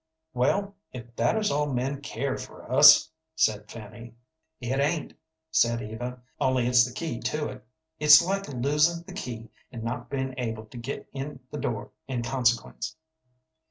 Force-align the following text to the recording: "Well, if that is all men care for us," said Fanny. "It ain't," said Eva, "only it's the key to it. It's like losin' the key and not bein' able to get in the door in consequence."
"Well, 0.33 0.73
if 0.91 1.15
that 1.17 1.37
is 1.37 1.51
all 1.51 1.71
men 1.71 2.01
care 2.01 2.35
for 2.35 2.71
us," 2.71 3.11
said 3.35 3.69
Fanny. 3.69 4.15
"It 4.59 4.79
ain't," 4.79 5.13
said 5.51 5.79
Eva, 5.79 6.19
"only 6.39 6.65
it's 6.65 6.87
the 6.87 6.91
key 6.91 7.19
to 7.19 7.49
it. 7.49 7.63
It's 7.99 8.19
like 8.19 8.47
losin' 8.47 9.03
the 9.05 9.13
key 9.13 9.51
and 9.71 9.83
not 9.83 10.09
bein' 10.09 10.33
able 10.39 10.65
to 10.65 10.77
get 10.79 11.07
in 11.13 11.39
the 11.51 11.59
door 11.59 11.91
in 12.07 12.23
consequence." 12.23 12.95